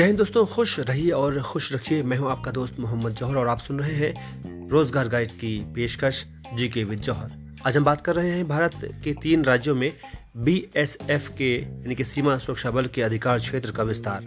जय 0.00 0.06
हिंद 0.06 0.18
दोस्तों, 0.18 0.44
खुश 0.46 0.78
रहिए 0.80 1.10
और 1.10 1.40
खुश 1.42 1.72
रखिए। 1.72 2.02
मैं 2.02 2.16
हूँ 2.16 2.30
आपका 2.30 2.50
दोस्त 2.50 2.78
मोहम्मद 2.80 3.14
जौहर 3.14 3.36
और 3.36 3.48
आप 3.48 3.58
सुन 3.58 3.80
रहे 3.80 3.94
हैं 3.94 4.68
रोज़गार 4.70 5.08
गाइड 5.08 5.30
की 5.30 5.58
पेशकश 5.74 6.24
जी 6.54 6.68
के 6.68 6.84
विद 6.84 6.98
जौहर। 6.98 7.32
आज 7.66 7.76
हम 7.76 7.84
बात 7.84 8.00
कर 8.00 8.16
रहे 8.16 8.30
हैं 8.30 8.46
भारत 8.48 8.78
के 9.04 9.12
तीन 9.12 9.44
राज्यों 9.44 9.74
में 9.74 9.92
बीएसएफ 10.36 11.28
के, 11.38 11.52
यानी 11.56 11.94
कि 11.94 12.04
सीमा 12.04 12.38
सुरक्षा 12.38 12.70
बल 12.70 12.86
के 12.86 13.02
अधिकार 13.02 13.38
क्षेत्र 13.38 13.72
का 13.72 13.82
विस्तार। 13.82 14.24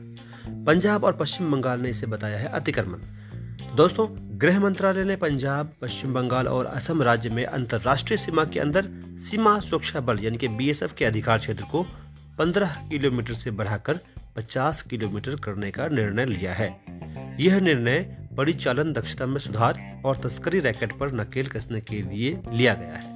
पंजाब 0.67 1.03
और 1.03 1.13
पश्चिम 1.13 1.51
बंगाल 1.51 1.79
ने 1.79 1.89
इसे 1.89 2.07
बताया 2.07 2.37
है 2.37 2.45
अतिक्रमण। 2.45 3.75
दोस्तों, 3.75 4.07
गृह 4.41 4.59
मंत्रालय 4.59 5.03
ने 5.03 5.15
पंजाब, 5.15 5.73
पश्चिम 5.81 6.13
बंगाल 6.13 6.47
और 6.47 6.65
असम 6.65 7.01
राज्य 7.01 7.29
में 7.29 7.45
अंतर्राष्ट्रीय 7.45 8.17
सीमा 8.17 8.45
के 8.45 8.59
अंदर 8.59 8.89
सीमा 9.29 9.59
सुरक्षा 9.59 9.99
बल, 9.99 10.19
यानी 10.19 10.37
कि 10.37 10.47
बीएसएफ 10.47 10.93
के 10.93 11.05
अधिकार 11.05 11.37
क्षेत्र 11.37 11.63
को 11.63 11.85
15 12.37 12.81
किलोमीटर 12.89 13.33
से 13.33 13.51
बढ़ाकर 13.51 13.99
50 14.35 14.81
किलोमीटर 14.81 15.35
करने 15.35 15.71
का 15.71 15.87
निर्णय 15.87 16.25
लिया 16.25 16.53
है। 16.53 16.67
यह 17.39 17.59
निर्णय 17.59 18.27
परिचालन 18.37 18.93
दक्षता 18.93 19.25
में 19.25 19.39
सुधार 19.39 20.01
और 20.05 20.17
तस्करी 20.17 20.59
रैकेट 20.59 20.97
पर 20.99 21.11
नकेल 21.11 21.47
कसने 21.47 21.81
के 21.81 22.01
लिए 22.01 22.41
लिया 22.51 22.73
गया 22.73 22.93
है। 22.93 23.13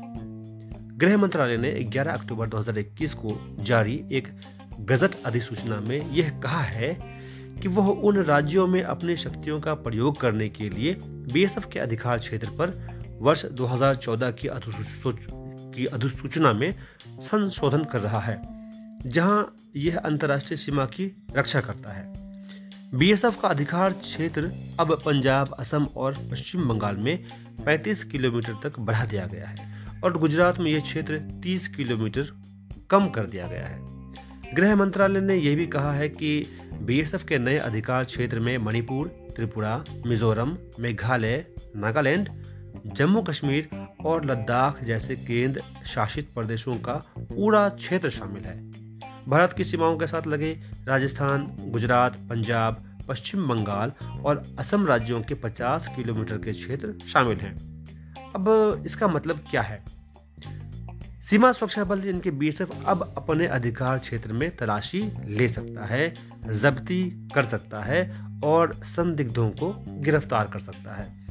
गृह 0.98 1.18
मंत्रालय 1.18 1.58
ने 1.58 1.72
11 1.72 2.14
अक्टूबर 2.14 2.48
2021 2.48 3.14
को 3.14 3.58
जारी 3.60 4.06
एक 4.12 4.28
गजट 4.80 5.24
अधिसूचना 5.26 5.80
में 5.80 6.12
यह 6.12 6.40
कहा 6.40 6.62
है 6.62 7.18
कि 7.62 7.68
वह 7.68 7.88
उन 7.88 8.24
राज्यों 8.24 8.68
में 8.68 8.84
अपनी 8.84 9.16
शक्तियों 9.16 9.60
का 9.60 9.74
प्रयोग 9.74 10.20
करने 10.22 10.50
के 10.50 10.70
लिए 10.70 10.94
बीएसएफ 11.04 11.66
के 11.74 11.80
अधिकार 11.80 12.20
क्षेत्र 12.20 12.50
पर 12.50 12.98
वर्ष 13.22 13.46
2014 13.46 14.34
की 15.74 15.86
अधिसूचना 15.86 16.54
में 16.54 16.72
संशोधन 17.20 17.84
कर 17.84 18.00
रहा 18.00 18.20
है। 18.20 18.57
जहाँ 19.06 19.56
यह 19.76 19.98
अंतर्राष्ट्रीय 19.98 20.58
सीमा 20.58 20.86
की 20.86 21.26
रक्षा 21.36 21.62
करता 21.62 21.92
है। 21.92 22.14
बीएसएफ 22.96 23.42
का 23.42 23.48
अधिकार 23.48 23.94
क्षेत्र 23.94 24.52
अब 24.80 25.02
पंजाब, 25.06 25.56
असम 25.60 25.86
और 25.86 26.14
पश्चिम 26.32 26.68
बंगाल 26.68 26.96
में 26.96 27.26
35 27.66 28.04
किलोमीटर 28.04 28.54
तक 28.64 28.80
बढ़ा 28.80 29.06
दिया 29.06 29.26
गया 29.26 29.48
है 29.48 29.86
और 30.04 30.18
गुजरात 30.18 30.60
में 30.60 30.72
यह 30.72 30.80
क्षेत्र 30.80 31.20
30 31.44 31.68
किलोमीटर 31.68 32.32
कम 32.90 33.10
कर 33.10 33.26
दिया 33.26 33.48
गया 33.48 33.66
है। 33.68 33.86
गृह 34.54 34.76
मंत्रालय 34.76 35.22
ने 35.22 35.36
यह 35.36 35.56
भी 35.56 35.68
कहा 35.68 35.94
है 35.94 36.10
कि 36.10 36.48
बीएसएफ 36.82 37.24
के 37.24 37.38
नए 37.38 37.58
अधिकार 37.58 38.04
क्षेत्र 38.04 38.40
में 38.40 38.58
मणिपुर, 38.58 39.08
त्रिपुरा, 39.08 39.84
मिजोरम, 40.06 40.58
मेघालय, 40.80 41.46
नागालैंड 41.76 42.30
जम्मू 42.86 43.22
कश्मीर 43.22 43.70
और 44.06 44.26
लद्दाख 44.26 44.84
जैसे 44.84 45.16
केंद्र 45.16 45.62
शासित 45.86 46.30
प्रदेशों 46.36 46.74
का 46.74 46.94
पूरा 47.20 47.70
क्षेत्र 47.70 48.10
शामिल 48.10 48.44
है। 48.44 48.87
भारत 49.28 49.54
की 49.54 49.64
सीमाओं 49.64 49.98
के 49.98 50.08
साथ 50.08 50.28
लगे 50.28 50.60
राजस्थान, 50.88 51.58
गुजरात, 51.60 52.16
पंजाब, 52.16 53.00
पश्चिम 53.08 53.48
बंगाल 53.48 53.92
और 54.26 54.44
असम 54.60 54.86
राज्यों 54.86 55.22
के 55.22 55.34
50 55.34 55.90
किलोमीटर 55.96 56.38
के 56.38 56.54
क्षेत्र 56.54 56.96
शामिल 57.08 57.38
हैं। 57.38 57.56
अब 58.36 58.84
इसका 58.86 59.08
मतलब 59.08 59.44
क्या 59.52 59.62
है? 59.62 59.84
सीमा 61.22 61.52
सुरक्षा 61.52 61.84
बल 61.84 62.06
इनके 62.06 62.32
बीएसएफ 62.32 62.70
अब 62.86 63.14
अपने 63.18 63.48
अधिकार 63.48 63.98
क्षेत्र 63.98 64.34
में 64.34 64.58
तलाशी 64.58 65.12
ले 65.26 65.48
सकता 65.48 65.86
है, 65.86 66.14
जब्ती 66.50 67.28
कर 67.36 67.46
सकता 67.46 67.80
है 67.80 68.26
और 68.44 68.80
संदिग्धों 68.84 69.50
को 69.50 69.86
गिरफ़्तार 69.88 70.50
कर 70.54 70.60
सकता 70.60 70.96
है। 70.96 71.28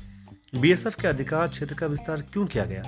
बीएसएफ 0.60 0.94
के 0.94 1.08
अधिकार 1.08 1.48
क्षेत्र 1.48 1.74
का 1.74 1.86
विस्तार 1.86 2.20
क्यों 2.20 2.46
किया 2.46 2.64
गया? 2.64 2.82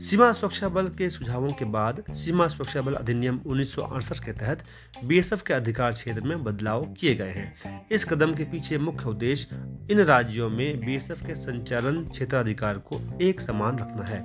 सीमा 0.00 0.32
सुरक्षा 0.32 0.68
बल 0.68 0.88
के 0.88 1.10
सुझावों 1.10 1.48
के 1.48 1.64
बाद 1.64 2.02
सीमा 2.10 2.46
सुरक्षा 2.48 2.80
बल 2.82 2.94
अधिनियम 2.94 3.40
उन्नीस 3.46 3.74
सौ 3.74 3.82
अड़सठ 3.82 4.18
के 4.24 4.32
तहत 4.32 4.62
बीएसएफ 5.04 5.42
के 5.42 5.54
अधिकार 5.54 5.92
क्षेत्र 5.92 6.20
में 6.20 6.44
बदलाव 6.44 6.84
किए 6.84 7.14
गए 7.14 7.30
हैं। 7.30 7.86
इस 7.92 8.04
कदम 8.04 8.34
के 8.34 8.44
पीछे 8.44 8.78
मुख्य 8.78 9.08
उद्देश्य 9.08 9.56
इन 9.90 10.00
राज्यों 10.00 10.48
में 10.50 10.80
बीएसएफ 10.80 11.26
के 11.26 11.34
संचालन 11.34 12.04
क्षेत्राधिकार 12.04 12.78
को 12.78 13.00
एक 13.20 13.40
समान 13.40 13.78
रखना 13.78 14.04
है। 14.04 14.22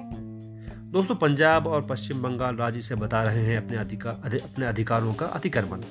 दोस्तों 0.91 1.15
पंजाब 1.15 1.67
और 1.67 1.85
पश्चिम 1.85 2.21
बंगाल 2.21 2.55
राज्य 2.55 2.81
से 2.81 2.95
बता 2.95 3.23
रहे 3.23 3.45
हैं 3.45 3.57
अपने 3.57 3.77
अधिकार 3.77 4.21
अधि, 4.25 4.37
अपने 4.37 4.65
अधिकारों 4.65 5.13
का 5.13 5.25
अतिक्रमण। 5.25 5.81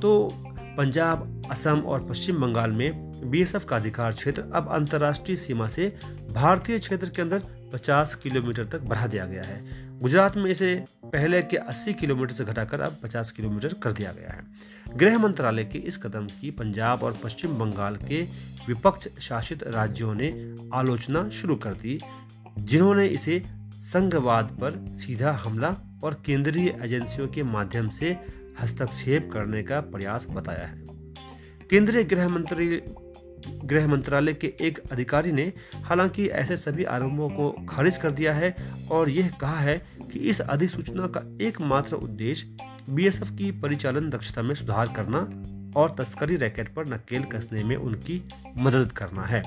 तो 0.00 0.30
पंजाब 0.76 1.42
असम 1.50 1.80
और 1.80 2.06
पश्चिम 2.08 2.40
बंगाल 2.40 2.70
में 2.70 3.30
बीएसएफ 3.30 3.64
का 3.64 3.76
अधिकार 3.76 4.12
क्षेत्र 4.12 4.50
अब 4.54 4.68
अंतर्राष्ट्रीय 4.72 5.36
सीमा 5.36 5.68
से 5.68 5.96
भारतीय 6.32 6.78
क्षेत्र 6.78 7.08
के 7.08 7.22
अंदर 7.22 7.59
50 7.72 8.14
किलोमीटर 8.14 8.64
तक 8.64 8.80
बढ़ा 8.80 9.06
दिया 9.06 9.26
गया 9.26 9.42
है। 9.42 9.88
गुजरात 9.98 10.36
में 10.36 10.50
इसे 10.50 10.84
पहले 11.04 11.42
के 11.42 11.56
80 11.56 11.94
किलोमीटर 11.94 12.32
से 12.32 12.44
घटाकर 12.44 12.80
अब 12.80 12.96
50 13.02 13.30
किलोमीटर 13.30 13.74
कर 13.82 13.92
दिया 13.92 14.12
गया 14.12 14.30
है। 14.30 14.44
गृह 14.96 15.18
मंत्रालय 15.18 15.64
के 15.64 15.78
इस 15.78 15.96
कदम 15.96 16.26
की 16.26 16.50
पंजाब 16.50 17.02
और 17.02 17.18
पश्चिम 17.24 17.50
बंगाल 17.50 17.96
के 17.96 18.22
विपक्ष 18.68 19.08
शासित 19.20 19.62
राज्यों 19.62 20.14
ने 20.14 20.56
आलोचना 20.74 21.28
शुरू 21.28 21.56
कर 21.56 21.74
दी, 21.74 22.00
जिन्होंने 22.58 23.06
इसे 23.06 23.42
संघवाद 23.72 24.44
पर 24.44 24.96
सीधा 24.98 25.32
हमला 25.32 25.76
और 26.04 26.22
केंद्रीय 26.26 26.78
एजेंसियों 26.82 27.28
के 27.28 27.42
माध्यम 27.42 27.88
से 27.88 28.16
हस्तक्षेप 28.60 29.30
करने 29.32 29.62
का 29.62 29.80
प्रयास 29.80 30.26
बताया 30.30 30.66
है। 30.66 30.84
केंद्रीय 31.70 32.04
गृह 32.04 32.28
मंत्री 32.28 32.82
गृह 33.70 33.86
मंत्रालय 33.86 34.34
के 34.34 34.54
एक 34.60 34.78
अधिकारी 34.92 35.32
ने 35.32 35.52
हालाँकि 35.82 36.26
ऐसे 36.28 36.56
सभी 36.56 36.84
आरोपों 36.84 37.28
को 37.30 37.66
खारिज 37.68 37.96
कर 37.96 38.10
दिया 38.10 38.32
है 38.32 38.56
और 38.90 39.10
यह 39.10 39.28
कहा 39.40 39.58
है 39.58 39.86
कि 40.12 40.18
इस 40.18 40.40
अधिसूचना 40.40 41.06
का 41.06 41.38
एकमात्र 41.44 41.96
उद्देश्य 41.96 42.56
बीएसएफ 42.90 43.30
की 43.30 43.50
परिचालन 43.50 44.10
दक्षता 44.10 44.42
में 44.42 44.54
सुधार 44.54 44.92
करना 44.96 45.18
और 45.80 45.94
तस्करी 45.98 46.36
रैकेट 46.36 46.74
पर 46.74 46.86
नकेल 46.86 47.22
कसने 47.22 47.64
में 47.64 47.76
उनकी 47.76 48.28
मदद 48.56 48.92
करना 48.92 49.22
है। 49.22 49.42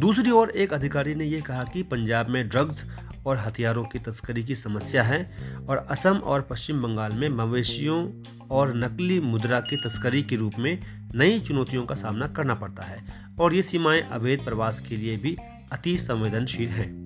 दूसरी 0.00 0.30
ओर 0.30 0.50
एक 0.50 0.72
अधिकारी 0.72 1.14
ने 1.14 1.24
यह 1.24 1.40
कहा 1.40 1.64
कि 1.64 1.82
पंजाब 1.82 2.28
में 2.28 2.48
ड्रग्स 2.48 2.90
और 3.26 3.38
हथियारों 3.38 3.84
की 3.84 3.98
तस्करी 3.98 4.44
की 4.44 4.54
समस्या 4.54 5.02
है 5.02 5.36
और 5.68 5.76
असम 5.76 6.16
और 6.16 6.42
पश्चिम 6.42 6.82
बंगाल 6.82 7.12
में 7.12 7.28
मवेशियों 7.28 8.10
और 8.50 8.76
नकली 8.76 9.20
मुद्रा 9.20 9.60
की 9.60 9.76
तस्करी 9.76 10.22
के 10.22 10.36
रूप 10.36 10.52
में 10.58 10.78
नई 11.14 11.40
चुनौतियों 11.40 11.86
का 11.86 11.94
सामना 11.94 12.26
करना 12.26 12.54
पड़ता 12.54 12.82
है 12.82 13.04
और 13.40 13.54
ये 13.54 13.62
सीमाएँ 13.62 14.02
अवैध 14.02 14.44
प्रवास 14.44 14.80
के 14.80 14.96
लिए 14.96 15.16
भी 15.16 15.36
अति 15.72 15.98
संवेदनशील 15.98 16.68
हैं। 16.68 17.02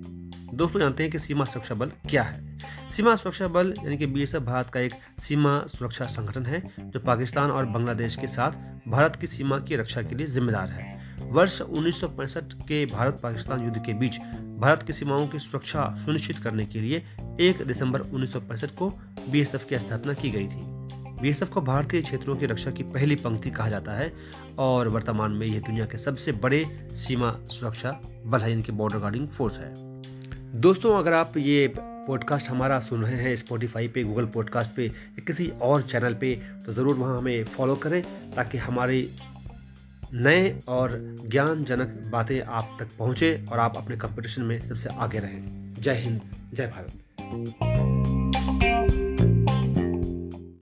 दोस्तों, 0.55 0.81
जानते 0.81 1.03
हैं 1.03 1.13
कि 1.13 1.19
सीमा 1.19 1.45
सुरक्षा 1.45 1.75
बल 1.75 1.87
क्या 1.87 2.23
है? 2.23 2.59
सीमा 2.91 3.17
सुरक्षा 3.17 3.49
बल 3.49 3.75
यानी 3.79 3.97
कि 3.97 4.07
बीएसएफ 4.07 4.43
भारत 4.43 4.69
का 4.69 4.81
एक 4.81 4.93
सीमा 5.19 5.65
सुरक्षा 5.67 6.05
संगठन 6.05 6.47
है, 6.47 6.71
जो 6.81 7.01
पाकिस्तान 7.01 7.51
और 7.51 7.67
बांग्लादेश 7.67 8.17
के 8.17 8.27
साथ 8.27 8.51
भारत 8.91 9.17
की 9.17 9.27
सीमा 9.27 9.59
की 9.59 9.77
रक्षा 9.77 10.03
के 10.03 10.15
लिए 10.15 10.27
जिम्मेदार 10.27 10.69
है। 10.69 10.86
वर्ष 11.33 11.61
उन्नीस 11.63 12.01
सौ 12.01 12.09
पैंसठ 12.09 12.53
के 12.69 12.85
भारत 12.87 13.19
पाकिस्तान 13.23 13.65
युद्ध 13.65 13.79
के 13.87 13.93
बीच 13.95 14.19
भारत 14.61 14.83
की 14.83 14.93
सीमाओं 14.93 15.27
की 15.29 15.39
सुरक्षा 15.39 15.85
सुनिश्चित 16.05 16.39
करने 16.39 16.67
के 16.67 16.81
लिए 16.81 17.03
1 17.41 17.63
दिसंबर 17.67 18.01
उन्नीस 18.01 18.33
सौ 18.33 18.41
पैंसठ 18.41 18.71
को 18.71 18.89
बीएसएफ 19.31 19.65
की 19.65 19.79
स्थापना 19.79 20.13
की 20.13 20.31
गई 20.31 20.47
थी। 20.47 20.61
बीएसएफ 21.21 21.51
को 21.51 21.61
भारतीय 21.61 22.03
क्षेत्रों 22.03 22.37
की 22.37 22.47
रक्षा 22.47 22.71
की 22.71 22.83
पहली 22.83 23.17
पंक्ति 23.17 23.51
कहा 23.51 23.69
जाता 23.69 23.93
है 23.93 24.13
और 24.59 24.89
वर्तमान 24.89 25.33
में 25.33 25.47
यह 25.47 25.61
दुनिया 25.61 25.87
के 25.87 25.99
सबसे 25.99 26.33
बड़े 26.33 26.65
सीमा 26.93 27.35
सुरक्षा 27.51 28.01
बल 28.27 28.41
है, 28.41 28.53
इनके 28.53 28.73
बॉर्डर 28.73 28.99
गार्डिंग 28.99 29.29
फोर्स 29.29 29.59
है। 29.59 29.75
दोस्तों, 30.61 30.99
अगर 30.99 31.13
आप 31.13 31.37
ये 31.37 31.73
पॉडकास्ट 31.79 32.49
हमारा 32.51 32.79
सुन 32.81 33.03
रहे 33.03 33.23
हैं 33.23 33.35
स्पॉटिफाई 33.37 33.89
पे 33.89 34.03
गूगल 34.05 34.27
पॉडकास्ट 34.35 34.75
पे 34.75 34.85
या 34.85 35.25
किसी 35.27 35.47
और 35.63 35.83
चैनल 35.83 36.15
पे 36.15 36.35
तो 36.67 36.73
ज़रूर 36.73 36.95
वहाँ 36.95 37.19
हमें 37.19 37.45
फॉलो 37.47 37.75
करें 37.77 38.03
ताकि 38.37 38.59
हमारी 38.59 39.09
नए 40.17 40.61
और 40.69 41.17
ज्ञानजनक 41.27 42.03
बातें 42.11 42.41
आप 42.43 42.77
तक 42.81 42.89
पहुँचे 42.99 43.45
और 43.53 43.59
आप 43.59 43.77
अपने 43.77 43.97
कंपटीशन 43.97 44.43
में 44.43 44.61
सबसे 44.61 44.89
आगे 44.89 45.19
रहें। 45.19 45.75
जय 45.75 45.95
हिंद, 45.95 46.21
जय 46.55 46.67
भारत। 46.67 48.16